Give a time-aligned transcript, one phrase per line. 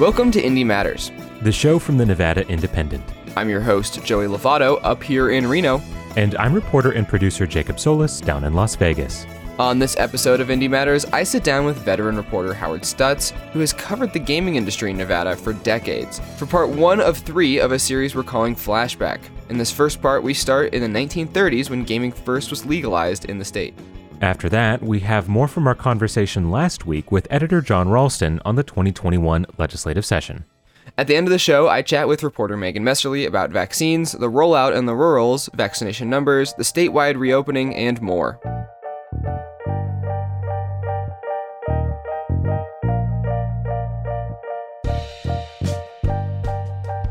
[0.00, 1.12] Welcome to Indie Matters,
[1.42, 3.04] the show from the Nevada Independent.
[3.36, 5.82] I'm your host, Joey Lovato, up here in Reno.
[6.16, 9.26] And I'm reporter and producer Jacob Solis down in Las Vegas.
[9.58, 13.60] On this episode of Indie Matters, I sit down with veteran reporter Howard Stutz, who
[13.60, 17.72] has covered the gaming industry in Nevada for decades, for part one of three of
[17.72, 19.20] a series we're calling Flashback.
[19.50, 23.36] In this first part, we start in the 1930s when gaming first was legalized in
[23.36, 23.74] the state.
[24.20, 28.54] After that, we have more from our conversation last week with editor John Ralston on
[28.54, 30.44] the 2021 legislative session.
[30.98, 34.28] At the end of the show, I chat with reporter Megan Messerly about vaccines, the
[34.28, 38.38] rollout in the rurals, vaccination numbers, the statewide reopening, and more.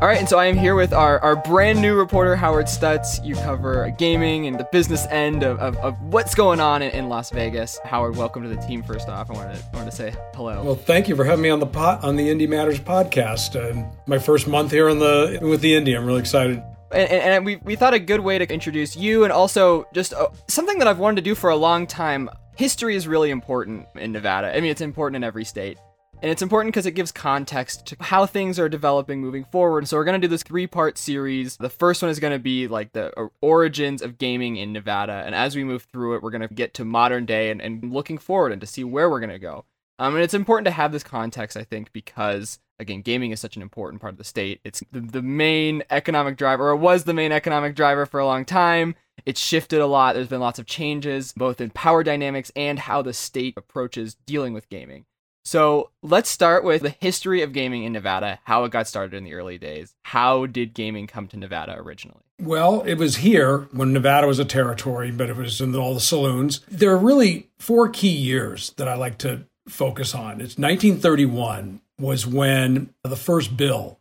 [0.01, 3.21] All right, and so I am here with our, our brand new reporter, Howard Stutz.
[3.21, 7.09] You cover gaming and the business end of, of, of what's going on in, in,
[7.09, 7.77] Las Vegas.
[7.83, 8.81] Howard, welcome to the team.
[8.81, 10.63] First off, I wanted to, I wanted to say hello.
[10.63, 13.57] Well, thank you for having me on the pot, on the Indie Matters podcast.
[13.57, 15.97] Uh, my first month here in the with the Indie.
[15.97, 16.63] I'm really excited.
[16.93, 20.29] And, and, we, we thought a good way to introduce you and also just uh,
[20.47, 22.29] something that I've wanted to do for a long time.
[22.55, 24.55] History is really important in Nevada.
[24.55, 25.77] I mean, it's important in every state.
[26.21, 29.87] And it's important because it gives context to how things are developing moving forward.
[29.87, 31.55] So we're going to do this three part series.
[31.55, 35.23] The first one is going to be like the origins of gaming in Nevada.
[35.25, 37.93] And as we move through it, we're going to get to modern day and, and
[37.93, 39.63] looking forward and to see where we're going to go.
[39.97, 43.55] Um, and it's important to have this context, I think, because again, gaming is such
[43.55, 44.59] an important part of the state.
[44.63, 48.45] It's the, the main economic driver, or was the main economic driver for a long
[48.45, 48.95] time.
[49.25, 50.15] It's shifted a lot.
[50.15, 54.53] There's been lots of changes, both in power dynamics and how the state approaches dealing
[54.53, 55.05] with gaming.
[55.49, 59.23] So let's start with the history of gaming in Nevada, how it got started in
[59.23, 59.95] the early days.
[60.03, 62.21] How did gaming come to Nevada originally?
[62.39, 66.01] Well, it was here when Nevada was a territory, but it was in all the
[66.01, 66.59] saloons.
[66.67, 70.33] There are really four key years that I like to focus on.
[70.33, 73.97] It's 1931 was when the first bill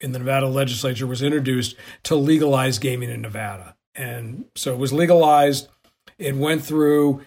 [0.00, 1.74] in the Nevada legislature was introduced
[2.04, 3.74] to legalize gaming in Nevada.
[3.96, 5.66] And so it was legalized.
[6.16, 7.22] It went through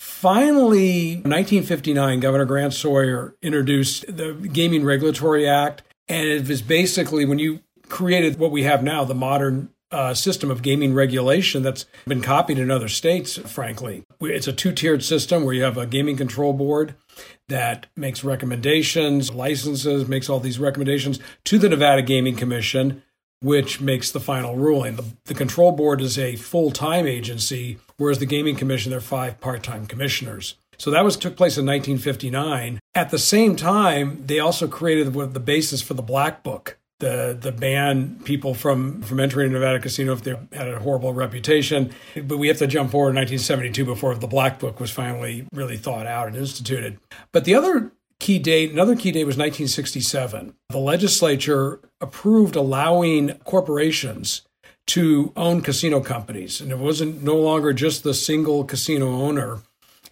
[0.00, 5.82] Finally, 1959, Governor Grant Sawyer introduced the Gaming Regulatory Act.
[6.08, 10.50] And it was basically when you created what we have now, the modern uh, system
[10.50, 14.04] of gaming regulation that's been copied in other states, frankly.
[14.22, 16.94] It's a two tiered system where you have a gaming control board
[17.48, 23.02] that makes recommendations, licenses, makes all these recommendations to the Nevada Gaming Commission
[23.42, 24.96] which makes the final ruling.
[24.96, 29.40] The, the control board is a full time agency, whereas the gaming commission, they're five
[29.40, 30.54] part time commissioners.
[30.78, 32.80] So that was took place in 1959.
[32.94, 37.52] At the same time, they also created the basis for the Black Book, the the
[37.52, 41.92] ban people from from entering Nevada casino if they had a horrible reputation.
[42.16, 45.76] But we have to jump forward to 1972 before the Black Book was finally really
[45.76, 46.98] thought out and instituted.
[47.32, 50.54] But the other key date, another key date was 1967.
[50.70, 54.42] The legislature approved allowing corporations
[54.90, 56.60] to own casino companies.
[56.60, 59.60] And it wasn't no longer just the single casino owner.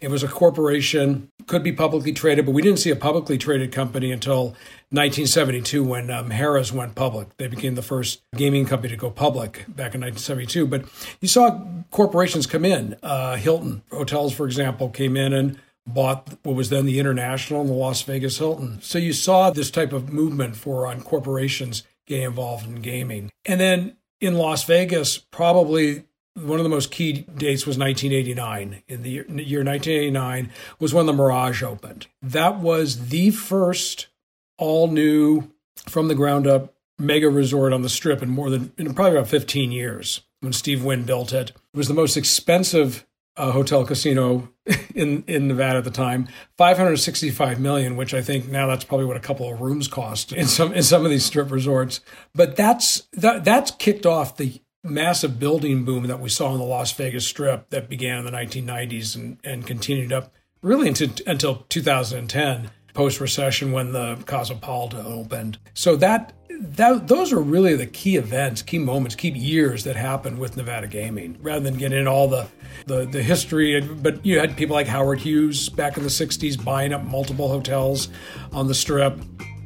[0.00, 3.72] It was a corporation, could be publicly traded, but we didn't see a publicly traded
[3.72, 4.50] company until
[4.90, 7.36] 1972 when um, Harrah's went public.
[7.38, 10.68] They became the first gaming company to go public back in 1972.
[10.68, 10.84] But
[11.20, 11.60] you saw
[11.90, 12.96] corporations come in.
[13.02, 15.58] Uh, Hilton Hotels, for example, came in and
[15.88, 18.80] bought what was then the International and the Las Vegas Hilton.
[18.80, 23.30] So you saw this type of movement for on corporations getting involved in gaming.
[23.44, 28.82] And then in Las Vegas, probably one of the most key dates was 1989.
[28.88, 32.06] In the year, year 1989 was when the Mirage opened.
[32.22, 34.08] That was the first
[34.56, 35.50] all new,
[35.86, 39.28] from the ground up mega resort on the strip in more than in probably about
[39.28, 41.50] 15 years when Steve Wynn built it.
[41.50, 43.06] It was the most expensive
[43.38, 44.49] uh, hotel casino
[44.94, 46.28] in in Nevada at the time,
[46.59, 50.47] 565 million, which I think now that's probably what a couple of rooms cost in
[50.47, 52.00] some in some of these strip resorts.
[52.34, 56.65] But that's that that's kicked off the massive building boom that we saw in the
[56.65, 60.32] Las Vegas Strip that began in the 1990s and, and continued up
[60.62, 65.56] really into, until 2010 post recession when the Cosmopolitan opened.
[65.72, 70.40] So that that those are really the key events, key moments, key years that happened
[70.40, 71.38] with Nevada gaming.
[71.40, 72.48] Rather than getting in all the
[72.86, 76.92] the, the history, but you had people like Howard Hughes back in the '60s buying
[76.92, 78.08] up multiple hotels
[78.50, 79.16] on the Strip.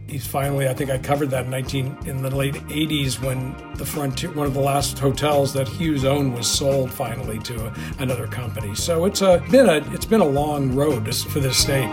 [0.06, 3.86] He's finally, I think I covered that in 19 in the late 80s when the
[3.86, 8.26] frontier, one of the last hotels that Hughes owned was sold finally to a, another
[8.26, 8.74] company.
[8.74, 11.88] So it's a been a it's been a long road for this state.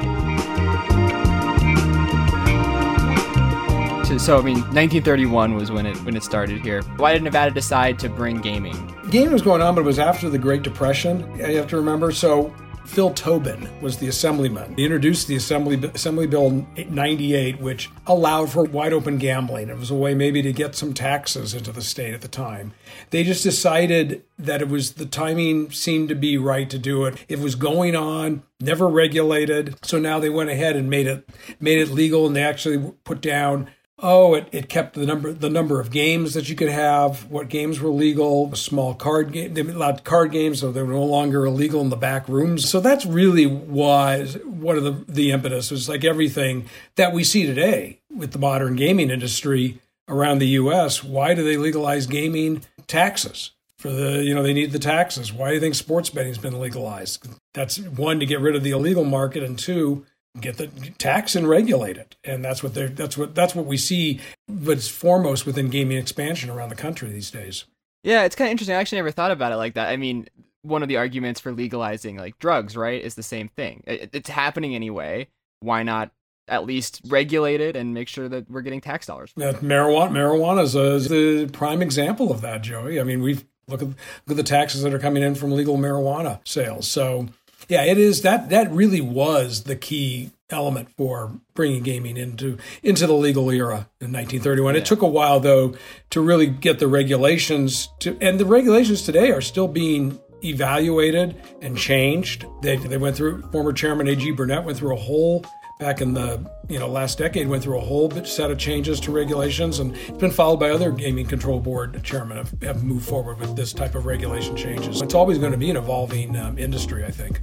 [4.19, 6.81] So I mean, 1931 was when it when it started here.
[6.97, 8.93] Why did Nevada decide to bring gaming?
[9.09, 11.19] Gaming was going on, but it was after the Great Depression.
[11.37, 12.11] You have to remember.
[12.11, 12.53] So
[12.89, 14.75] Phil Tobin was the assemblyman.
[14.75, 19.69] He introduced the Assembly, Assembly Bill 98, which allowed for wide open gambling.
[19.69, 22.73] It was a way maybe to get some taxes into the state at the time.
[23.11, 27.23] They just decided that it was the timing seemed to be right to do it.
[27.29, 29.75] It was going on, never regulated.
[29.85, 31.29] So now they went ahead and made it
[31.59, 33.69] made it legal and they actually put down
[34.01, 37.49] Oh, it, it kept the number the number of games that you could have, what
[37.49, 41.45] games were legal, small card game they allowed card games, so they were no longer
[41.45, 42.69] illegal in the back rooms.
[42.69, 47.45] So that's really why one of the, the impetus was like everything that we see
[47.45, 51.03] today with the modern gaming industry around the US.
[51.03, 52.63] Why do they legalize gaming?
[52.87, 53.51] Taxes.
[53.77, 55.31] For the you know, they need the taxes.
[55.31, 57.27] Why do you think sports betting's been legalized?
[57.53, 60.05] That's one to get rid of the illegal market and two
[60.39, 60.67] get the
[60.97, 62.15] tax and regulate it.
[62.23, 66.49] And that's what they're that's what that's what we see what's foremost within gaming expansion
[66.49, 67.65] around the country these days.
[68.03, 68.75] Yeah it's kind of interesting.
[68.75, 69.89] I actually never thought about it like that.
[69.89, 70.27] I mean
[70.61, 73.83] one of the arguments for legalizing like drugs right is the same thing.
[73.85, 75.27] It's happening anyway.
[75.61, 76.11] Why not
[76.47, 80.63] at least regulate it and make sure that we're getting tax dollars yeah, marijuana marijuana
[80.63, 82.99] is, a, is the prime example of that joey.
[82.99, 83.97] I mean we've look at, look
[84.31, 86.87] at the taxes that are coming in from legal marijuana sales.
[86.87, 87.27] So
[87.69, 93.05] yeah, it is that that really was the key element for bringing gaming into into
[93.05, 94.73] the legal era in 1931.
[94.73, 94.81] Yeah.
[94.81, 95.75] It took a while though
[96.09, 101.77] to really get the regulations to and the regulations today are still being evaluated and
[101.77, 102.45] changed.
[102.63, 105.45] They they went through former chairman AG Burnett went through a whole
[105.79, 109.13] back in the you know last decade went through a whole set of changes to
[109.13, 113.39] regulations and it's been followed by other gaming control board chairmen have, have moved forward
[113.39, 117.05] with this type of regulation changes it's always going to be an evolving um, industry
[117.05, 117.39] i think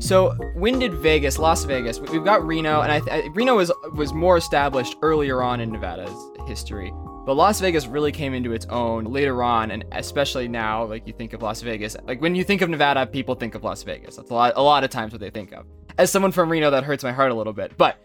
[0.00, 1.98] so when did Vegas, Las Vegas?
[1.98, 6.14] We've got Reno, and I, Reno was was more established earlier on in Nevada's
[6.46, 6.92] history,
[7.24, 10.84] but Las Vegas really came into its own later on, and especially now.
[10.84, 13.64] Like you think of Las Vegas, like when you think of Nevada, people think of
[13.64, 14.16] Las Vegas.
[14.16, 15.66] That's a lot, a lot of times what they think of
[15.98, 17.76] as someone from Reno, that hurts my heart a little bit.
[17.76, 17.98] But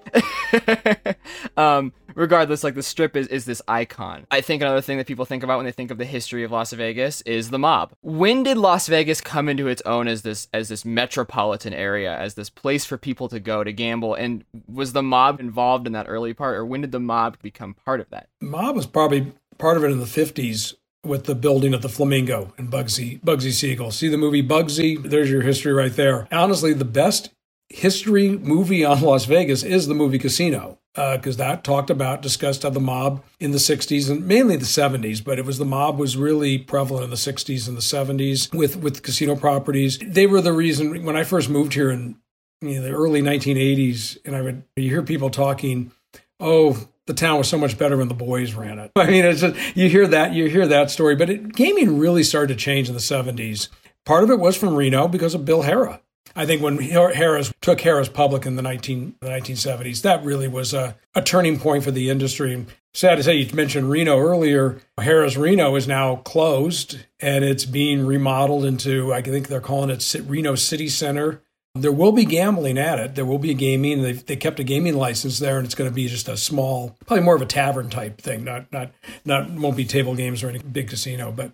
[1.57, 4.27] um, regardless, like the strip is, is this icon.
[4.31, 6.51] I think another thing that people think about when they think of the history of
[6.51, 7.93] Las Vegas is the mob.
[8.01, 12.33] When did Las Vegas come into its own as this as this metropolitan area, as
[12.33, 14.15] this place for people to go to gamble?
[14.15, 17.75] And was the mob involved in that early part, or when did the mob become
[17.85, 18.27] part of that?
[18.41, 20.73] Mob was probably part of it in the 50s
[21.03, 23.91] with the building of the Flamingo and Bugsy Bugsy Siegel.
[23.91, 25.01] See the movie Bugsy?
[25.01, 26.27] There's your history right there.
[26.31, 27.29] Honestly, the best
[27.69, 32.63] history movie on Las Vegas is the movie Casino because uh, that talked about discussed
[32.63, 35.99] how the mob in the 60s and mainly the 70s but it was the mob
[35.99, 39.99] was really prevalent in the 60s and the 70s with with casino properties.
[39.99, 42.17] They were the reason when i first moved here in
[42.61, 45.91] you know, the early 1980s and i would you hear people talking
[46.39, 48.91] oh the town was so much better when the boys ran it.
[48.97, 52.23] I mean it's just, you hear that you hear that story but it, gaming really
[52.23, 53.67] started to change in the 70s
[54.03, 55.99] part of it was from reno because of bill harrah
[56.35, 60.73] I think when Harrah's took Harrah's public in the 19, the 1970s, that really was
[60.73, 62.65] a, a turning point for the industry.
[62.93, 64.79] Sad to say, you mentioned Reno earlier.
[64.97, 70.15] Harrah's Reno is now closed and it's being remodeled into, I think they're calling it
[70.25, 71.41] Reno City Center.
[71.81, 73.15] There will be gambling at it.
[73.15, 74.01] There will be gaming.
[74.01, 76.97] They they kept a gaming license there, and it's going to be just a small,
[77.05, 78.43] probably more of a tavern type thing.
[78.43, 78.91] Not not
[79.25, 81.31] not won't be table games or any big casino.
[81.31, 81.51] But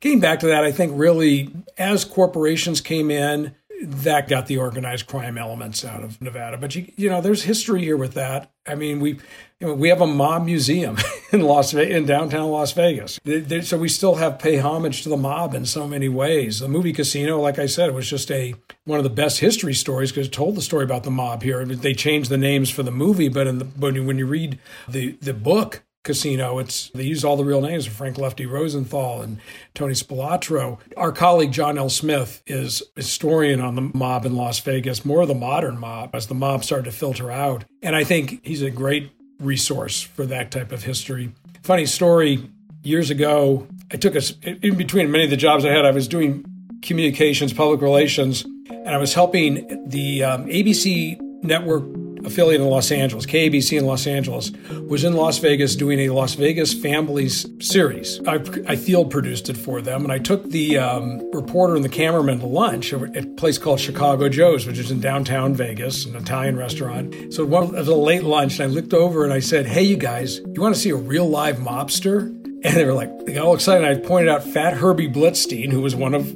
[0.00, 5.06] getting back to that, I think really as corporations came in, that got the organized
[5.06, 6.56] crime elements out of Nevada.
[6.56, 8.50] But you, you know, there's history here with that.
[8.66, 9.18] I mean, we
[9.60, 10.98] you know, we have a mob museum
[11.32, 13.18] in Las Vegas, in downtown Las Vegas.
[13.62, 16.60] So we still have pay homage to the mob in so many ways.
[16.60, 18.54] The movie Casino, like I said, was just a
[18.84, 21.64] one of the best history stories because it told the story about the mob here.
[21.64, 25.34] They changed the names for the movie, but in the, when you read the the
[25.34, 26.58] book, casino.
[26.58, 29.38] It's they use all the real names of Frank Lefty Rosenthal and
[29.74, 30.78] Tony Spilotro.
[30.96, 31.90] Our colleague John L.
[31.90, 36.28] Smith is historian on the mob in Las Vegas, more of the modern mob as
[36.28, 37.64] the mob started to filter out.
[37.82, 41.34] And I think he's a great resource for that type of history.
[41.62, 42.48] Funny story,
[42.82, 44.22] years ago, I took a
[44.64, 46.44] in between many of the jobs I had, I was doing
[46.82, 51.82] communications, public relations, and I was helping the um, ABC network
[52.26, 54.50] affiliate in Los Angeles, KABC in Los Angeles,
[54.88, 58.20] was in Las Vegas doing a Las Vegas Families series.
[58.26, 58.34] I,
[58.66, 62.40] I field produced it for them, and I took the um, reporter and the cameraman
[62.40, 66.56] to lunch at a place called Chicago Joe's, which is in downtown Vegas, an Italian
[66.56, 67.32] restaurant.
[67.32, 69.82] So one, it was a late lunch, and I looked over and I said, "Hey,
[69.82, 72.32] you guys, you want to see a real live mobster?"
[72.64, 73.86] And they were like, they got all excited.
[73.86, 76.34] I pointed out Fat Herbie Blitzstein, who was one of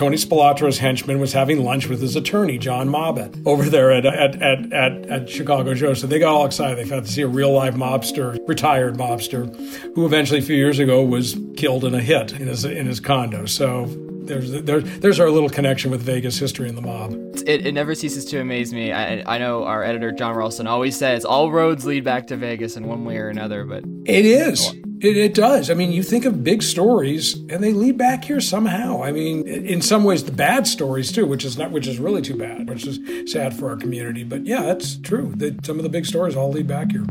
[0.00, 4.40] Tony Spilotro's henchman was having lunch with his attorney, John Mobbitt, over there at, at,
[4.40, 5.92] at, at, at Chicago Joe.
[5.92, 6.78] So they got all excited.
[6.78, 9.54] They got to see a real live mobster, retired mobster,
[9.94, 12.98] who eventually a few years ago was killed in a hit in his in his
[12.98, 13.44] condo.
[13.44, 17.12] So there's there, there's our little connection with Vegas history and the mob.
[17.46, 18.92] It, it never ceases to amaze me.
[18.92, 22.74] I, I know our editor John Ralston always says all roads lead back to Vegas
[22.78, 24.72] in one way or another, but it is.
[25.02, 25.70] It, it does.
[25.70, 29.02] I mean, you think of big stories, and they lead back here somehow.
[29.02, 32.20] I mean, in some ways, the bad stories too, which is not, which is really
[32.20, 33.00] too bad, which is
[33.32, 34.24] sad for our community.
[34.24, 35.32] But yeah, that's true.
[35.36, 37.06] That some of the big stories all lead back here.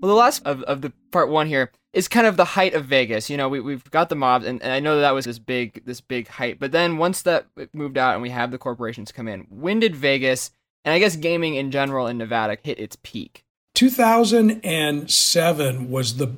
[0.00, 2.86] Well, the last of, of the part one here is kind of the height of
[2.86, 3.30] Vegas.
[3.30, 5.38] You know, we, we've got the mobs, and, and I know that, that was this
[5.38, 6.58] big this big height.
[6.58, 9.94] But then once that moved out and we have the corporations come in, when did
[9.94, 10.50] Vegas
[10.88, 13.44] and I guess gaming in general in Nevada hit its peak?
[13.74, 16.36] 2007 was the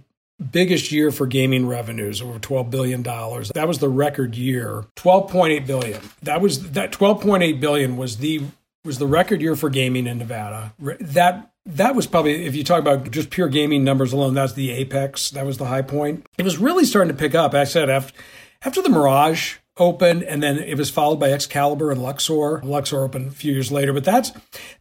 [0.50, 3.52] biggest year for gaming revenues over 12 billion dollars.
[3.54, 4.86] That was the record year.
[4.96, 6.00] 12.8 billion.
[6.24, 8.42] That was that 12.8 billion was the
[8.84, 10.74] was the record year for gaming in Nevada.
[10.98, 14.72] That that was probably if you talk about just pure gaming numbers alone that's the
[14.72, 15.30] apex.
[15.30, 16.26] That was the high point.
[16.38, 18.20] It was really starting to pick up i said after
[18.62, 23.28] after the mirage opened and then it was followed by excalibur and luxor luxor opened
[23.28, 24.30] a few years later but that's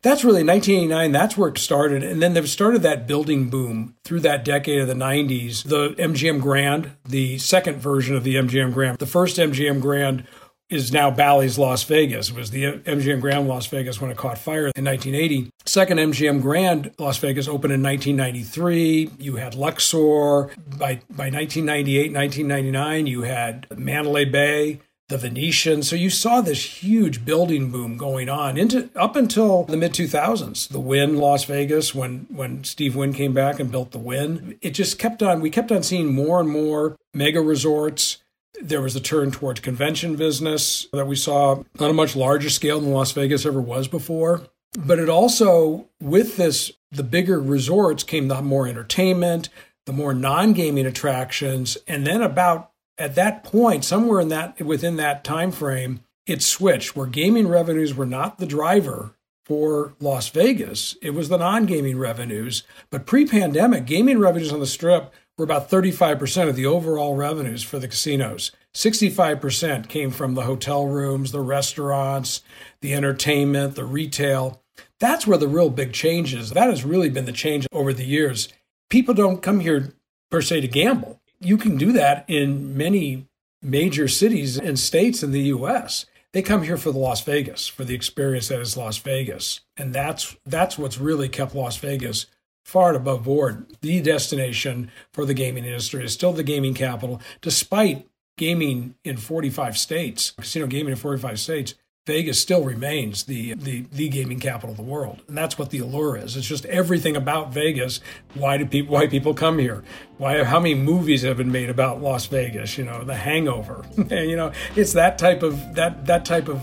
[0.01, 4.19] that's really 1989 that's where it started and then they've started that building boom through
[4.19, 8.97] that decade of the 90s the mgm grand the second version of the mgm grand
[8.99, 10.27] the first mgm grand
[10.69, 12.29] is now Bally's Las Vegas.
[12.29, 15.49] It was the MGM Grand Las Vegas when it caught fire in 1980.
[15.65, 19.11] Second MGM Grand Las Vegas opened in 1993.
[19.17, 20.51] You had Luxor.
[20.77, 24.79] By, by 1998, 1999, you had Mandalay Bay,
[25.09, 25.83] the Venetian.
[25.83, 30.69] So you saw this huge building boom going on into up until the mid 2000s.
[30.69, 34.71] The Wynn Las Vegas, when when Steve Wynn came back and built the Wynn, it
[34.71, 35.41] just kept on.
[35.41, 38.17] We kept on seeing more and more mega resorts
[38.61, 42.79] there was a turn towards convention business that we saw on a much larger scale
[42.79, 44.41] than Las Vegas ever was before.
[44.77, 49.49] But it also, with this, the bigger resorts came the more entertainment,
[49.85, 55.23] the more non-gaming attractions, and then about at that point, somewhere in that within that
[55.23, 59.15] time frame, it switched where gaming revenues were not the driver
[59.45, 60.95] for Las Vegas.
[61.01, 62.63] It was the non-gaming revenues.
[62.91, 67.79] But pre-pandemic, gaming revenues on the strip were about 35% of the overall revenues for
[67.79, 68.51] the casinos.
[68.75, 72.43] 65% came from the hotel rooms, the restaurants,
[72.81, 74.61] the entertainment, the retail.
[74.99, 76.51] That's where the real big change is.
[76.51, 78.49] That has really been the change over the years.
[78.89, 79.93] People don't come here
[80.29, 81.18] per se to gamble.
[81.39, 83.27] You can do that in many
[83.61, 86.05] major cities and states in the US.
[86.31, 89.61] They come here for the Las Vegas, for the experience that is Las Vegas.
[89.77, 92.27] And that's that's what's really kept Las Vegas
[92.63, 93.65] far and above board.
[93.81, 99.77] The destination for the gaming industry is still the gaming capital, despite gaming in 45
[99.77, 101.73] states, casino gaming in 45 states.
[102.07, 105.77] Vegas still remains the, the the gaming capital of the world, and that's what the
[105.77, 106.35] allure is.
[106.35, 107.99] It's just everything about Vegas.
[108.33, 109.83] Why do people why people come here?
[110.17, 112.77] Why how many movies have been made about Las Vegas?
[112.77, 113.85] You know, The Hangover.
[114.09, 116.59] you know, it's that type of that that type of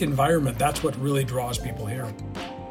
[0.00, 0.58] environment.
[0.58, 2.12] That's what really draws people here.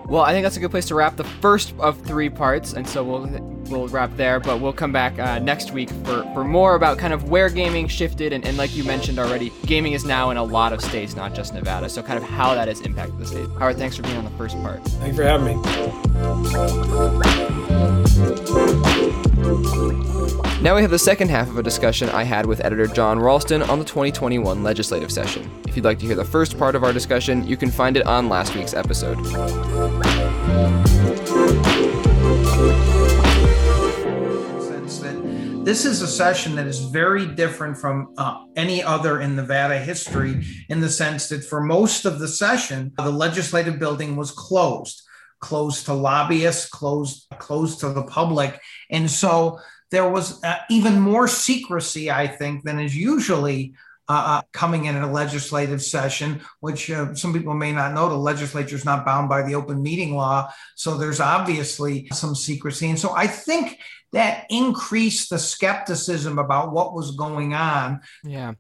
[0.08, 2.88] Well, I think that's a good place to wrap the first of three parts, and
[2.88, 3.28] so we'll
[3.70, 4.40] we'll wrap there.
[4.40, 7.88] But we'll come back uh, next week for, for more about kind of where gaming
[7.88, 11.16] shifted, and, and like you mentioned already, gaming is now in a lot of states,
[11.16, 11.90] not just Nevada.
[11.90, 13.48] So kind of how that has impacted the state.
[13.60, 14.84] Howard, thanks for being on the first part.
[14.84, 15.46] Thank you for having
[18.44, 18.53] me.
[20.62, 23.62] Now we have the second half of a discussion I had with editor John Ralston
[23.64, 25.52] on the 2021 legislative session.
[25.68, 28.06] If you'd like to hear the first part of our discussion, you can find it
[28.06, 29.18] on last week's episode.
[35.66, 40.46] This is a session that is very different from uh, any other in Nevada history
[40.70, 45.04] in the sense that for most of the session, the legislative building was closed,
[45.44, 48.58] closed to lobbyists, closed, closed to the public.
[48.90, 49.60] And so
[49.92, 53.74] there was uh, even more secrecy, I think, than is usually
[54.08, 58.08] uh, uh, coming in at a legislative session, which uh, some people may not know.
[58.08, 60.50] The legislature is not bound by the open meeting law.
[60.76, 62.90] So there's obviously some secrecy.
[62.90, 63.78] And so I think
[64.14, 68.00] that increased the skepticism about what was going on.
[68.24, 68.54] Yeah.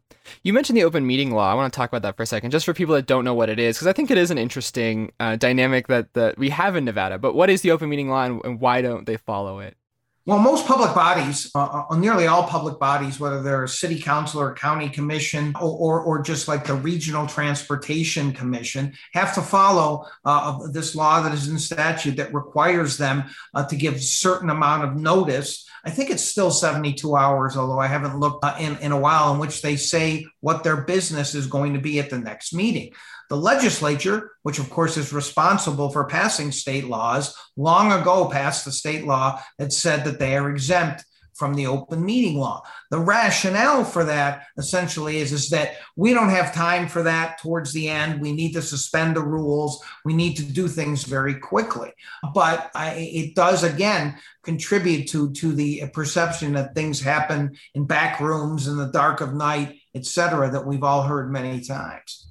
[0.43, 1.51] You mentioned the open meeting law.
[1.51, 3.33] I want to talk about that for a second, just for people that don't know
[3.33, 6.49] what it is, because I think it is an interesting uh, dynamic that, that we
[6.49, 7.17] have in Nevada.
[7.17, 9.77] But what is the open meeting law and, and why don't they follow it?
[10.25, 14.39] Well, most public bodies, uh, uh, nearly all public bodies, whether they're a city council
[14.39, 20.05] or county commission or, or, or, just like the regional transportation commission, have to follow
[20.23, 24.49] uh, this law that is in statute that requires them uh, to give a certain
[24.49, 25.67] amount of notice.
[25.83, 29.33] I think it's still 72 hours, although I haven't looked uh, in, in a while,
[29.33, 32.93] in which they say what their business is going to be at the next meeting.
[33.33, 38.71] The legislature, which of course is responsible for passing state laws, long ago passed a
[38.71, 42.61] state law that said that they are exempt from the open meeting law.
[42.91, 47.73] The rationale for that essentially is, is that we don't have time for that towards
[47.73, 48.21] the end.
[48.21, 49.83] We need to suspend the rules.
[50.05, 51.91] We need to do things very quickly.
[52.35, 58.19] But I, it does, again, contribute to, to the perception that things happen in back
[58.19, 62.22] rooms in the dark of night, et cetera, that we've all heard many times.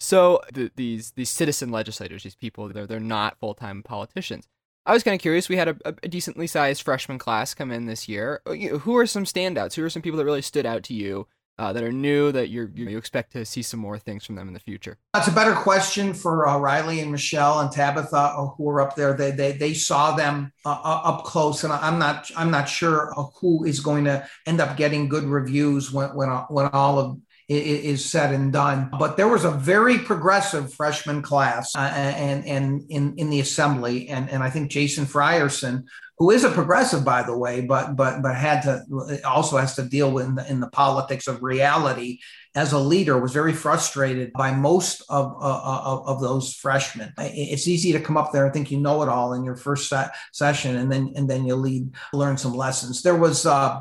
[0.00, 4.48] So the, these these citizen legislators, these people, they're they're not full time politicians.
[4.86, 5.48] I was kind of curious.
[5.48, 8.40] We had a, a, decently sized freshman class come in this year.
[8.46, 9.74] Uh, who are some standouts?
[9.74, 11.28] Who are some people that really stood out to you
[11.58, 14.48] uh, that are new that you you expect to see some more things from them
[14.48, 14.96] in the future?
[15.12, 18.96] That's a better question for uh, Riley and Michelle and Tabitha uh, who were up
[18.96, 19.12] there.
[19.12, 23.12] They they, they saw them uh, uh up close, and I'm not I'm not sure
[23.38, 27.18] who is going to end up getting good reviews when when when all of
[27.50, 28.90] is said and done.
[28.98, 34.08] But there was a very progressive freshman class, uh, and and in in the assembly,
[34.08, 35.84] and and I think Jason Frierson,
[36.18, 39.82] who is a progressive by the way, but but but had to also has to
[39.82, 42.20] deal with in the, in the politics of reality
[42.54, 47.12] as a leader was very frustrated by most of, uh, of, of, those freshmen.
[47.16, 49.88] It's easy to come up there and think you know it all in your first
[49.88, 53.02] se- session, and then and then you lead learn some lessons.
[53.02, 53.80] There was uh,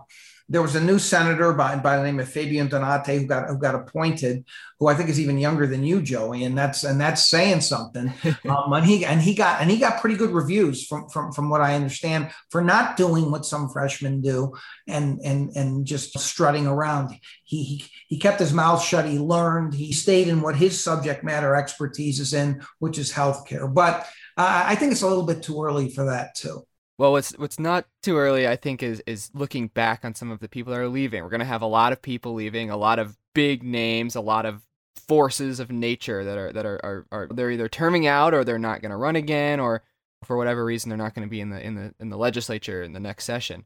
[0.49, 3.57] there was a new senator by, by the name of Fabian Donate who got who
[3.57, 4.45] got appointed,
[4.79, 8.11] who I think is even younger than you, Joey, and that's and that's saying something.
[8.49, 11.49] um, and he and he got and he got pretty good reviews from from from
[11.49, 14.53] what I understand for not doing what some freshmen do
[14.87, 17.11] and and and just strutting around.
[17.43, 19.05] He he he kept his mouth shut.
[19.05, 19.75] He learned.
[19.75, 23.71] He stayed in what his subject matter expertise is in, which is healthcare.
[23.71, 26.63] But uh, I think it's a little bit too early for that too.
[26.99, 30.41] Well, what's what's not too early, I think, is is looking back on some of
[30.41, 31.23] the people that are leaving.
[31.23, 34.45] We're gonna have a lot of people leaving, a lot of big names, a lot
[34.45, 34.63] of
[35.07, 38.59] forces of nature that are that are are, are they're either terming out or they're
[38.59, 39.81] not gonna run again, or
[40.25, 42.91] for whatever reason they're not gonna be in the in the in the legislature in
[42.91, 43.63] the next session.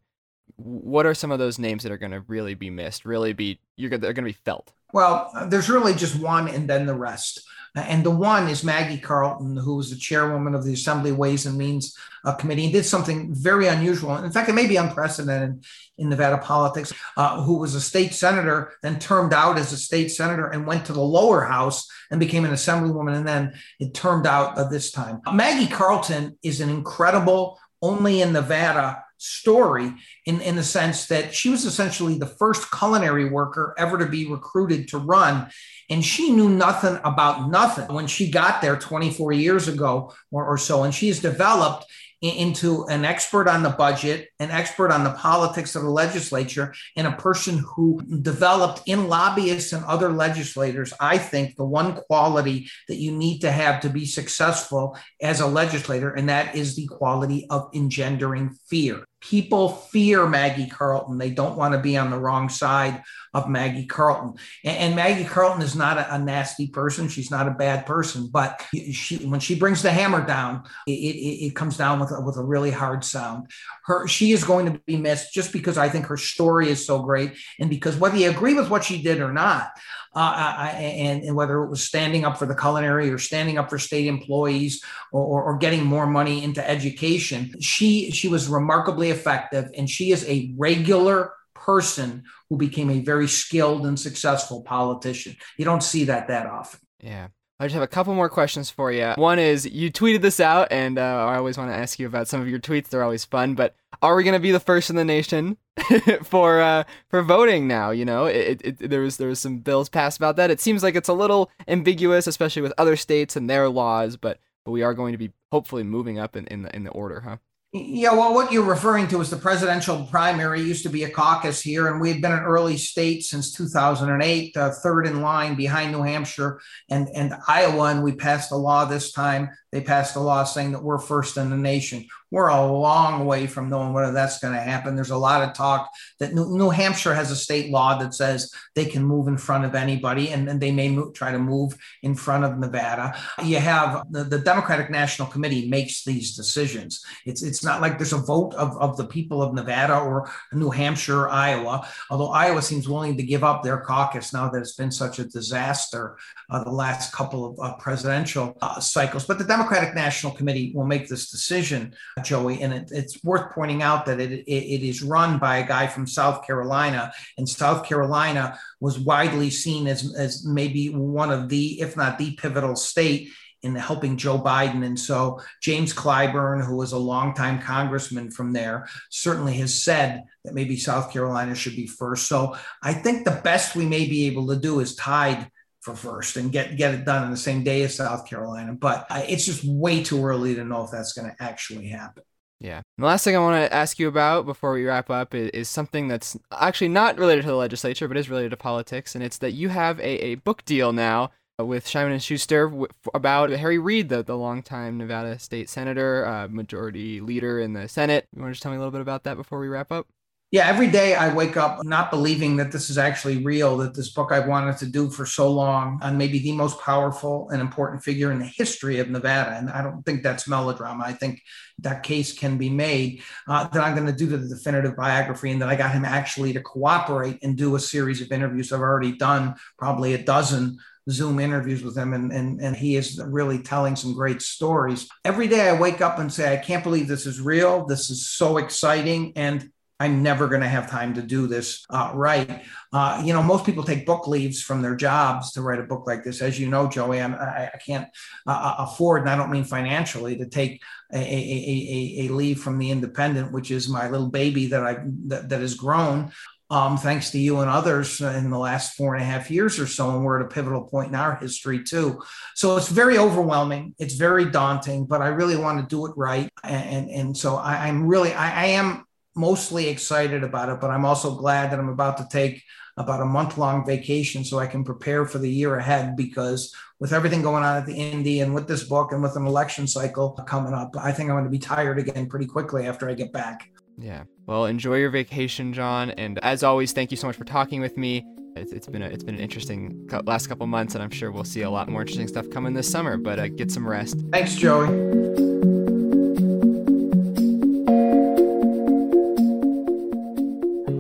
[0.64, 3.06] What are some of those names that are gonna really be missed?
[3.06, 4.72] Really be you're they're gonna be felt.
[4.94, 7.42] Well, there's really just one and then the rest.
[7.76, 11.58] And the one is Maggie Carlton, who was the chairwoman of the Assembly Ways and
[11.58, 14.16] Means uh, Committee and did something very unusual.
[14.16, 15.66] In fact, it may be unprecedented
[15.98, 20.10] in Nevada politics, uh, who was a state senator, then termed out as a state
[20.10, 23.16] senator and went to the lower house and became an assemblywoman.
[23.16, 25.22] And then it termed out uh, this time.
[25.34, 29.94] Maggie Carlton is an incredible, only in Nevada story
[30.26, 34.28] in, in the sense that she was essentially the first culinary worker ever to be
[34.28, 35.50] recruited to run.
[35.90, 40.58] And she knew nothing about nothing when she got there 24 years ago or, or
[40.58, 40.84] so.
[40.84, 41.86] And she's developed
[42.24, 47.06] into an expert on the budget, an expert on the politics of the legislature, and
[47.06, 52.96] a person who developed in lobbyists and other legislators, I think, the one quality that
[52.96, 57.46] you need to have to be successful as a legislator, and that is the quality
[57.50, 59.04] of engendering fear.
[59.24, 61.18] People fear Maggie Carlton.
[61.18, 63.02] They don't want to be on the wrong side
[63.34, 64.36] of Maggie Carlton.
[64.64, 67.08] And, and Maggie Carlton is not a, a, nasty person.
[67.08, 71.46] She's not a bad person, but she, when she brings the hammer down, it, it,
[71.46, 73.50] it comes down with a, with a really hard sound.
[73.86, 77.00] Her, she is going to be missed just because I think her story is so
[77.00, 79.72] great, and because whether you agree with what she did or not,
[80.16, 83.70] uh, I, and, and, whether it was standing up for the culinary or standing up
[83.70, 87.60] for state employees or, or, or, getting more money into education.
[87.60, 93.28] She she was remarkably effective, and she is a regular person who became a very
[93.28, 95.36] skilled and successful politician.
[95.58, 96.80] You don't see that that often.
[97.00, 97.28] Yeah.
[97.60, 99.14] I just have a couple more questions for you.
[99.16, 102.28] One is you tweeted this out, and uh, I always want to ask you about
[102.28, 102.90] some of your tweets.
[102.90, 103.54] They're always fun.
[103.54, 105.58] But are we going to be the first in the nation
[106.24, 107.92] for uh, for voting now?
[107.92, 110.52] You know, it, it, there was there was some bills passed about that.
[110.52, 114.18] It seems like it's a little ambiguous, especially with other states and their laws.
[114.18, 116.92] But but we are going to be hopefully moving up in, in the in the
[116.92, 117.38] order, huh?
[117.76, 120.62] Yeah, well, what you're referring to is the presidential primary.
[120.62, 124.56] It used to be a caucus here, and we've been an early state since 2008,
[124.56, 127.86] uh, third in line behind New Hampshire and, and Iowa.
[127.86, 129.50] And we passed a law this time.
[129.72, 132.06] They passed a law saying that we're first in the nation.
[132.34, 134.96] We're a long way from knowing whether that's going to happen.
[134.96, 138.52] There's a lot of talk that New, New, Hampshire has a state law that says
[138.74, 141.78] they can move in front of anybody, and, and they may move, try to move
[142.02, 143.14] in front of Nevada.
[143.44, 147.06] You have the, the Democratic National Committee makes these decisions.
[147.28, 150.72] It's it's not like there's a vote of, of the people of Nevada or New
[150.72, 154.74] Hampshire or Iowa, although Iowa seems willing to give up their caucus now that it's
[154.74, 156.18] been such a disaster
[156.50, 159.26] uh, the last couple of uh, presidential uh, cycles.
[159.26, 163.82] But the Democratic National Committee will make this decision, Joey, and it, it's worth pointing
[163.82, 167.86] out that it, it, it is run by a guy from South Carolina, and South
[167.86, 173.30] Carolina was widely seen as, as maybe one of the, if not the pivotal state
[173.64, 174.86] in helping Joe Biden.
[174.86, 180.54] And so James Clyburn, who was a longtime congressman from there, certainly has said that
[180.54, 182.28] maybe South Carolina should be first.
[182.28, 185.50] So I think the best we may be able to do is tied
[185.84, 188.74] for first and get get it done in the same day as South Carolina.
[188.74, 192.24] But it's just way too early to know if that's going to actually happen.
[192.60, 192.82] Yeah.
[192.98, 195.68] The last thing I want to ask you about before we wrap up is, is,
[195.68, 199.38] something that's actually not related to the legislature, but is related to politics, and it's
[199.40, 202.72] that you have a, a book deal now with Simon and Schuster
[203.14, 208.28] about Harry Reid, the, the longtime Nevada state senator, uh, majority leader in the Senate.
[208.34, 210.08] You want to just tell me a little bit about that before we wrap up?
[210.54, 214.12] Yeah, every day I wake up not believing that this is actually real, that this
[214.12, 218.04] book I've wanted to do for so long on maybe the most powerful and important
[218.04, 219.58] figure in the history of Nevada.
[219.58, 221.06] And I don't think that's melodrama.
[221.06, 221.42] I think
[221.80, 225.60] that case can be made uh, that I'm going to do the definitive biography and
[225.60, 228.72] that I got him actually to cooperate and do a series of interviews.
[228.72, 230.78] I've already done probably a dozen
[231.10, 235.10] Zoom interviews with him, and, and, and he is really telling some great stories.
[235.26, 237.88] Every day I wake up and say, I can't believe this is real.
[237.88, 239.34] This is so exciting.
[239.36, 242.64] And I'm never going to have time to do this uh, right.
[242.92, 246.06] Uh, you know, most people take book leaves from their jobs to write a book
[246.08, 246.42] like this.
[246.42, 248.08] As you know, Joey, I'm, I, I can't
[248.48, 250.82] uh, uh afford, and I don't mean financially, to take
[251.14, 254.98] a, a, a, a, leave from the Independent, which is my little baby that I
[255.28, 256.32] that, that has grown.
[256.70, 259.86] Um, thanks to you and others in the last four and a half years or
[259.86, 262.24] so, and we're at a pivotal point in our history too.
[262.56, 263.94] So it's very overwhelming.
[264.00, 267.58] It's very daunting, but I really want to do it right, and and, and so
[267.58, 271.80] I, am really I, I am mostly excited about it, but I'm also glad that
[271.80, 272.64] I'm about to take
[272.98, 277.12] about a month long vacation so I can prepare for the year ahead because with
[277.12, 280.32] everything going on at the Indy and with this book and with an election cycle
[280.32, 283.34] coming up, I think I'm going to be tired again pretty quickly after I get
[283.34, 283.72] back.
[283.98, 284.24] Yeah.
[284.46, 286.12] Well, enjoy your vacation, John.
[286.12, 288.26] And as always, thank you so much for talking with me.
[288.56, 291.44] It's, it's been a, it's been an interesting last couple months, and I'm sure we'll
[291.44, 293.18] see a lot more interesting stuff coming this summer.
[293.18, 294.18] But uh, get some rest.
[294.32, 295.43] Thanks, Joey.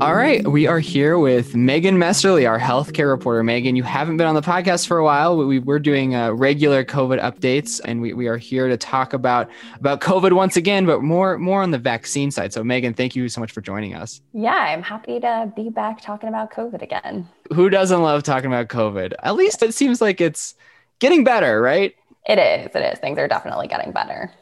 [0.03, 3.41] All right, we are here with Megan Messerly, our healthcare reporter.
[3.41, 5.37] Megan, you haven't been on the podcast for a while.
[5.37, 9.49] We, we're doing uh, regular COVID updates, and we, we are here to talk about
[9.79, 12.51] about COVID once again, but more more on the vaccine side.
[12.51, 14.19] So, Megan, thank you so much for joining us.
[14.33, 17.29] Yeah, I'm happy to be back talking about COVID again.
[17.53, 19.13] Who doesn't love talking about COVID?
[19.23, 20.55] At least it seems like it's
[20.99, 21.95] getting better, right?
[22.27, 22.75] It is.
[22.75, 22.99] It is.
[22.99, 24.33] Things are definitely getting better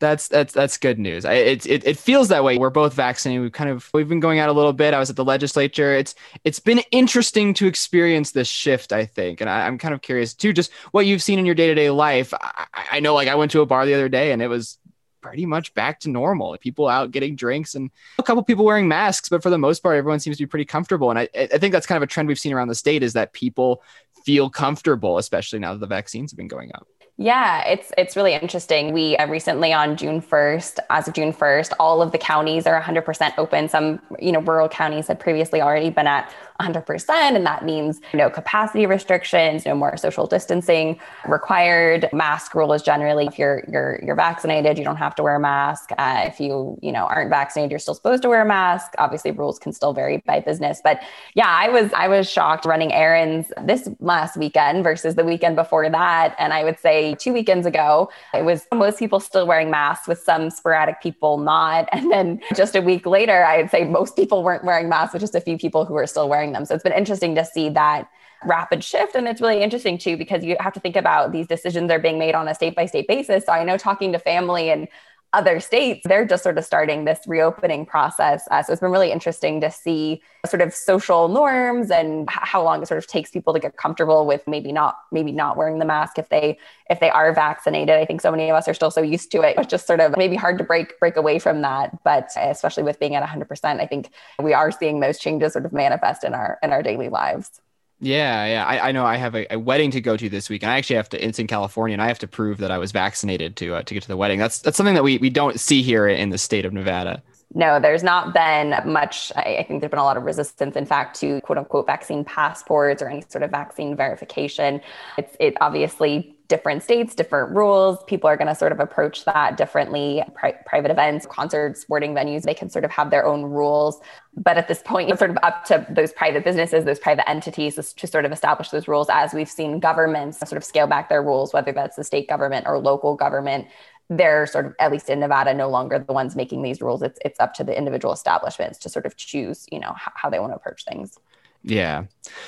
[0.00, 1.24] that's that's that's good news.
[1.24, 2.58] I, it, it it feels that way.
[2.58, 3.42] We're both vaccinated.
[3.42, 4.94] We've kind of we've been going out a little bit.
[4.94, 5.94] I was at the legislature.
[5.94, 8.92] It's it's been interesting to experience this shift.
[8.92, 11.54] I think, and I, am kind of curious too, just what you've seen in your
[11.54, 12.32] day to day life.
[12.34, 14.78] I, I know, like I went to a bar the other day, and it was
[15.20, 16.56] pretty much back to normal.
[16.58, 19.96] People out getting drinks and a couple people wearing masks, but for the most part,
[19.96, 21.10] everyone seems to be pretty comfortable.
[21.10, 23.14] And I, I think that's kind of a trend we've seen around the state is
[23.14, 23.82] that people
[24.24, 26.86] feel comfortable, especially now that the vaccines have been going up.
[27.20, 28.92] Yeah, it's it's really interesting.
[28.92, 32.80] We uh, recently on June 1st, as of June 1st, all of the counties are
[32.80, 33.68] 100% open.
[33.68, 37.08] Some, you know, rural counties had previously already been at 100%.
[37.10, 42.08] And that means no capacity restrictions, no more social distancing required.
[42.12, 45.40] Mask rule is generally if you're, you're, you're vaccinated, you don't have to wear a
[45.40, 45.90] mask.
[45.98, 48.92] Uh, if you, you know, aren't vaccinated, you're still supposed to wear a mask.
[48.98, 51.00] Obviously rules can still vary by business, but
[51.34, 55.88] yeah, I was, I was shocked running errands this last weekend versus the weekend before
[55.88, 56.34] that.
[56.38, 60.18] And I would say two weekends ago, it was most people still wearing masks with
[60.18, 61.88] some sporadic people not.
[61.98, 65.34] And then just a week later, I'd say most people weren't wearing masks with just
[65.34, 66.64] a few people who were still wearing them.
[66.64, 68.08] So it's been interesting to see that
[68.44, 69.14] rapid shift.
[69.14, 72.18] And it's really interesting too, because you have to think about these decisions are being
[72.18, 73.46] made on a state by state basis.
[73.46, 74.88] So I know talking to family and
[75.34, 78.48] other states, they're just sort of starting this reopening process.
[78.50, 82.82] Uh, so it's been really interesting to see sort of social norms and how long
[82.82, 85.84] it sort of takes people to get comfortable with maybe not maybe not wearing the
[85.84, 87.96] mask if they if they are vaccinated.
[87.96, 89.56] I think so many of us are still so used to it.
[89.58, 92.02] It's just sort of maybe hard to break break away from that.
[92.04, 94.10] But especially with being at 100%, I think
[94.42, 97.60] we are seeing those changes sort of manifest in our in our daily lives.
[98.00, 98.64] Yeah, yeah.
[98.64, 100.78] I, I know I have a, a, wedding to go to this week, and I
[100.78, 101.24] actually have to.
[101.24, 103.94] It's in California, and I have to prove that I was vaccinated to uh, to
[103.94, 104.38] get to the wedding.
[104.38, 107.22] That's that's something that we we don't see here in the state of Nevada.
[107.54, 109.32] No, there's not been much.
[109.34, 113.00] I, think there's been a lot of resistance, in fact, to quote unquote vaccine passports
[113.00, 114.82] or any sort of vaccine verification.
[115.16, 118.02] It's it obviously different states, different rules.
[118.04, 120.22] People are going to sort of approach that differently.
[120.34, 124.00] Pri- private events, concerts, sporting venues, they can sort of have their own rules.
[124.34, 127.74] But at this point, it's sort of up to those private businesses, those private entities
[127.94, 131.22] to sort of establish those rules as we've seen governments sort of scale back their
[131.22, 133.66] rules, whether that's the state government or local government.
[134.10, 137.02] They're sort of, at least in Nevada, no longer the ones making these rules.
[137.02, 140.30] It's, it's up to the individual establishments to sort of choose, you know, how, how
[140.30, 141.18] they want to approach things.
[141.62, 142.04] Yeah.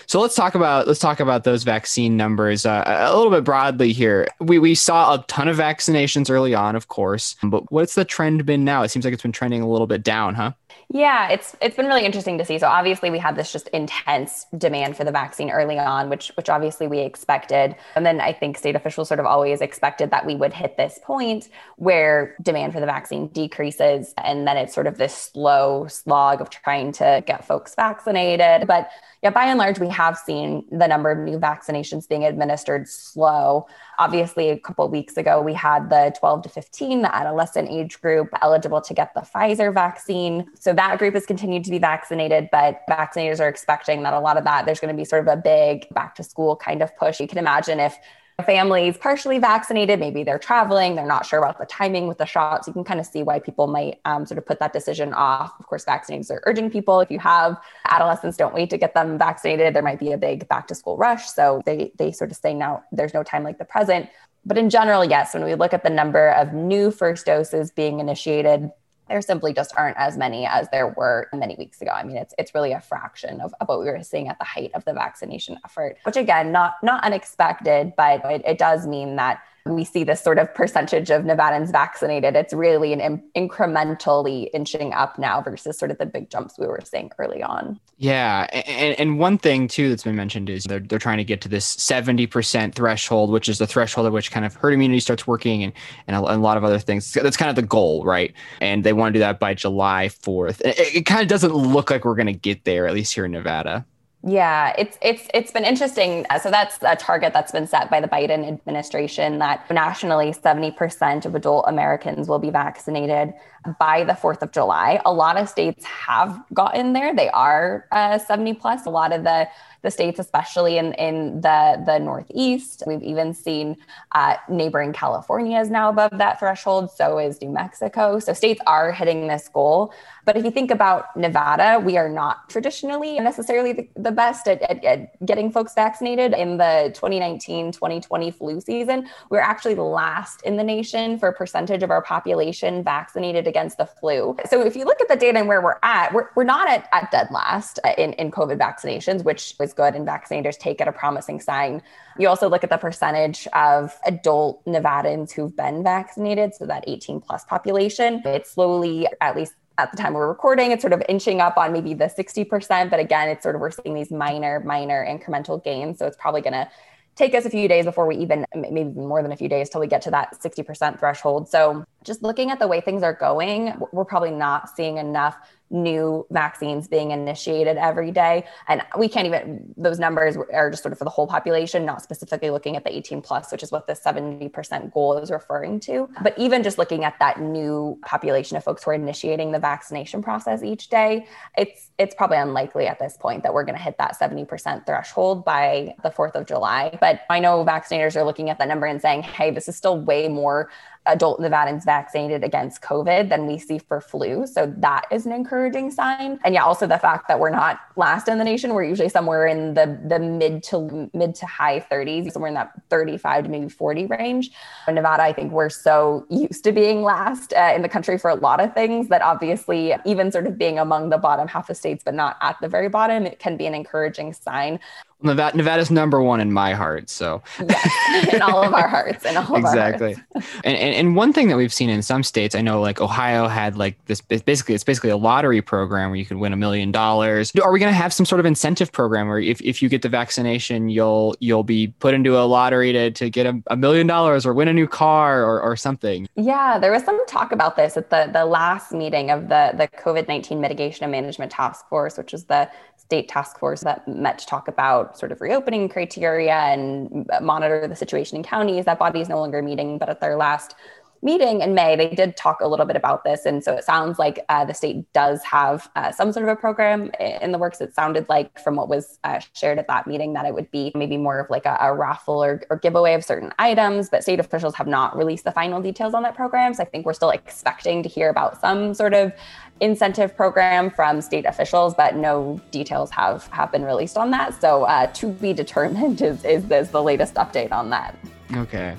[0.06, 3.92] So let's talk about let's talk about those vaccine numbers uh, a little bit broadly
[3.92, 4.28] here.
[4.38, 8.46] We we saw a ton of vaccinations early on, of course, but what's the trend
[8.46, 8.82] been now?
[8.82, 10.52] It seems like it's been trending a little bit down, huh?
[10.92, 12.58] Yeah, it's it's been really interesting to see.
[12.58, 16.48] So obviously we had this just intense demand for the vaccine early on, which which
[16.48, 17.76] obviously we expected.
[17.94, 20.98] And then I think state officials sort of always expected that we would hit this
[21.04, 26.40] point where demand for the vaccine decreases and then it's sort of this slow slog
[26.40, 28.66] of trying to get folks vaccinated.
[28.66, 28.90] But
[29.22, 33.66] yeah, by and large, we have seen the number of new vaccinations being administered slow.
[34.00, 38.00] Obviously, a couple of weeks ago, we had the 12 to 15, the adolescent age
[38.00, 40.46] group, eligible to get the Pfizer vaccine.
[40.58, 44.38] So that group has continued to be vaccinated, but vaccinators are expecting that a lot
[44.38, 46.96] of that, there's going to be sort of a big back to school kind of
[46.96, 47.20] push.
[47.20, 47.94] You can imagine if
[48.42, 52.66] families partially vaccinated, maybe they're traveling, they're not sure about the timing with the shots.
[52.66, 55.52] You can kind of see why people might um, sort of put that decision off.
[55.58, 57.00] Of course, vaccinators are urging people.
[57.00, 59.74] If you have adolescents, don't wait to get them vaccinated.
[59.74, 61.28] There might be a big back to school rush.
[61.30, 64.08] So they, they sort of say now there's no time like the present.
[64.44, 68.00] But in general, yes, when we look at the number of new first doses being
[68.00, 68.70] initiated,
[69.10, 71.90] there simply just aren't as many as there were many weeks ago.
[71.90, 74.44] I mean, it's it's really a fraction of, of what we were seeing at the
[74.44, 79.16] height of the vaccination effort, which again, not not unexpected, but it, it does mean
[79.16, 82.34] that we see this sort of percentage of Nevadans vaccinated.
[82.34, 86.66] It's really an Im- incrementally inching up now versus sort of the big jumps we
[86.66, 87.78] were seeing early on.
[87.98, 91.40] Yeah, and, and one thing too that's been mentioned is they're they're trying to get
[91.42, 95.00] to this seventy percent threshold, which is the threshold at which kind of herd immunity
[95.00, 95.72] starts working, and
[96.06, 97.12] and a, a, lot of other things.
[97.12, 98.32] That's kind of the goal, right?
[98.60, 100.62] And they want to do that by July fourth.
[100.64, 103.26] It, it kind of doesn't look like we're going to get there, at least here
[103.26, 103.84] in Nevada.
[104.22, 106.26] Yeah, it's it's it's been interesting.
[106.42, 111.34] So that's a target that's been set by the Biden administration that nationally 70% of
[111.34, 113.32] adult Americans will be vaccinated
[113.78, 115.00] by the 4th of July.
[115.04, 117.14] A lot of states have gotten there.
[117.14, 118.86] They are uh, 70 plus.
[118.86, 119.48] A lot of the
[119.82, 122.82] the states, especially in, in the, the Northeast.
[122.86, 123.76] We've even seen
[124.12, 126.90] uh, neighboring California is now above that threshold.
[126.90, 128.18] So is New Mexico.
[128.18, 129.92] So states are hitting this goal.
[130.26, 134.60] But if you think about Nevada, we are not traditionally necessarily the, the best at,
[134.62, 136.34] at, at, getting folks vaccinated.
[136.34, 141.82] In the 2019 2020 flu season, we we're actually last in the nation for percentage
[141.82, 144.34] of our population vaccinated against the flu.
[144.48, 146.88] So if you look at the data and where we're at, we're, we're not at,
[146.92, 150.88] at dead last uh, in, in COVID vaccinations, which is good, and vaccinators take it
[150.88, 151.82] a promising sign.
[152.18, 157.20] You also look at the percentage of adult Nevadans who've been vaccinated, so that 18
[157.20, 158.22] plus population.
[158.24, 161.72] It's slowly, at least at the time we're recording, it's sort of inching up on
[161.72, 162.90] maybe the 60%.
[162.90, 165.98] But again, it's sort of we're seeing these minor, minor incremental gains.
[165.98, 166.68] So it's probably going to
[167.16, 169.80] take us a few days before we even, maybe more than a few days till
[169.80, 171.48] we get to that 60% threshold.
[171.48, 175.36] So just looking at the way things are going, we're probably not seeing enough
[175.70, 178.44] new vaccines being initiated every day.
[178.66, 182.02] And we can't even, those numbers are just sort of for the whole population, not
[182.02, 186.08] specifically looking at the 18 plus, which is what the 70% goal is referring to.
[186.22, 190.22] But even just looking at that new population of folks who are initiating the vaccination
[190.22, 193.96] process each day, it's it's probably unlikely at this point that we're going to hit
[193.98, 196.96] that 70% threshold by the 4th of July.
[197.00, 200.00] But I know vaccinators are looking at that number and saying, hey, this is still
[200.00, 200.70] way more
[201.06, 204.46] adult Nevadans vaccinated against COVID than we see for flu.
[204.46, 206.38] So that is an encouraging sign.
[206.44, 208.74] And yeah, also the fact that we're not last in the nation.
[208.74, 212.72] We're usually somewhere in the the mid to mid to high 30s, somewhere in that
[212.90, 214.50] 35 to maybe 40 range.
[214.86, 218.30] In Nevada, I think we're so used to being last uh, in the country for
[218.30, 221.76] a lot of things that obviously even sort of being among the bottom half of
[221.76, 224.78] states, but not at the very bottom, it can be an encouraging sign.
[225.22, 227.10] Nevada, Nevada's number one in my heart.
[227.10, 230.16] So yes, in all of our hearts, in all exactly.
[230.34, 233.48] and, and and one thing that we've seen in some states, I know like Ohio
[233.48, 234.20] had like this.
[234.20, 237.52] Basically, it's basically a lottery program where you could win a million dollars.
[237.56, 240.02] Are we going to have some sort of incentive program where if, if you get
[240.02, 244.06] the vaccination, you'll you'll be put into a lottery to to get a, a million
[244.06, 246.28] dollars or win a new car or or something?
[246.36, 249.88] Yeah, there was some talk about this at the the last meeting of the the
[249.88, 252.70] COVID nineteen mitigation and management task force, which is the
[253.10, 257.96] state task force that met to talk about sort of reopening criteria and monitor the
[257.96, 258.84] situation in counties.
[258.84, 260.76] That body is no longer meeting, but at their last
[261.22, 263.44] meeting in May, they did talk a little bit about this.
[263.44, 266.56] And so it sounds like uh, the state does have uh, some sort of a
[266.56, 267.80] program in the works.
[267.80, 270.92] It sounded like from what was uh, shared at that meeting that it would be
[270.94, 274.40] maybe more of like a, a raffle or, or, giveaway of certain items, but state
[274.40, 276.72] officials have not released the final details on that program.
[276.72, 279.32] So I think we're still expecting to hear about some sort of
[279.80, 284.58] incentive program from state officials, but no details have, have been released on that.
[284.60, 288.16] So uh, to be determined is, is, is the latest update on that.
[288.54, 288.96] Okay.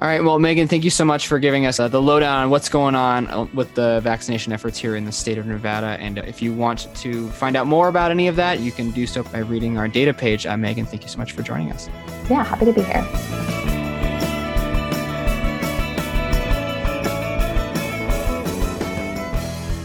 [0.00, 0.24] All right.
[0.24, 2.94] Well, Megan, thank you so much for giving us uh, the lowdown on what's going
[2.94, 5.98] on uh, with the vaccination efforts here in the state of Nevada.
[6.00, 9.06] And if you want to find out more about any of that, you can do
[9.06, 10.46] so by reading our data page.
[10.46, 11.90] Uh, Megan, thank you so much for joining us.
[12.30, 13.02] Yeah, happy to be here.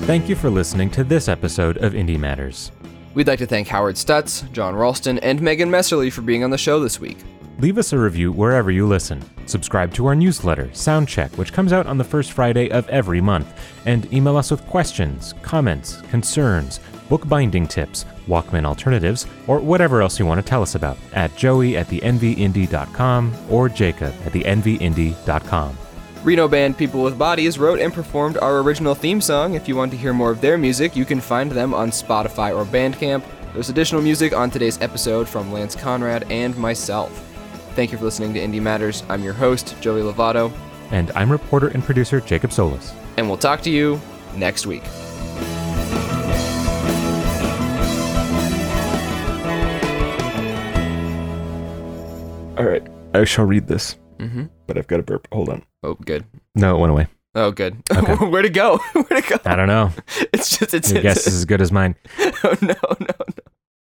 [0.05, 2.71] Thank you for listening to this episode of Indie Matters.
[3.15, 6.57] We'd like to thank Howard Stutz, John Ralston, and Megan Messerly for being on the
[6.57, 7.17] show this week.
[7.59, 9.23] Leave us a review wherever you listen.
[9.45, 13.47] Subscribe to our newsletter, Soundcheck, which comes out on the first Friday of every month,
[13.85, 20.25] and email us with questions, comments, concerns, bookbinding tips, Walkman alternatives, or whatever else you
[20.25, 25.77] want to tell us about at joey at the nvindy.com or jacob at the nvindy.com.
[26.25, 29.53] Reno band People with Bodies wrote and performed our original theme song.
[29.53, 32.53] If you want to hear more of their music, you can find them on Spotify
[32.53, 33.23] or Bandcamp.
[33.53, 37.24] There's additional music on today's episode from Lance Conrad and myself.
[37.75, 39.03] Thank you for listening to IndyMatters.
[39.09, 40.49] I'm your host, Joey Lovato.
[40.91, 42.93] And I'm reporter and producer Jacob Solis.
[43.17, 43.99] And we'll talk to you
[44.37, 44.83] next week.
[52.57, 52.81] All right,
[53.13, 53.97] I shall read this.
[54.19, 54.45] Mm-hmm.
[54.67, 55.27] But I've got a burp.
[55.33, 55.61] Hold on.
[55.83, 56.23] Oh, good.
[56.55, 57.07] No, it went away.
[57.35, 57.83] Oh, good.
[57.91, 58.13] Okay.
[58.25, 58.77] Where'd it go?
[58.93, 59.35] Where'd it go?
[59.43, 59.91] I don't know.
[60.33, 60.91] It's just it's.
[60.91, 61.95] Your it's, guess is as good as mine.
[62.43, 63.34] Oh no, no, no,